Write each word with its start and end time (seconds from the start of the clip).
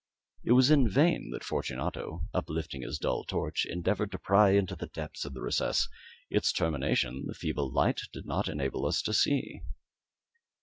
It 0.43 0.53
was 0.53 0.71
in 0.71 0.89
vain 0.89 1.29
that 1.29 1.43
Fortunato, 1.43 2.25
uplifting 2.33 2.81
his 2.81 2.97
dull 2.97 3.23
torch, 3.23 3.67
endeavoured 3.69 4.11
to 4.13 4.17
pry 4.17 4.49
into 4.53 4.75
the 4.75 4.87
depth 4.87 5.25
of 5.25 5.35
the 5.35 5.43
recess. 5.43 5.87
Its 6.27 6.51
termination 6.51 7.25
the 7.27 7.35
feeble 7.35 7.71
light 7.71 8.01
did 8.11 8.25
not 8.25 8.47
enable 8.47 8.87
us 8.87 9.03
to 9.03 9.13
see. 9.13 9.61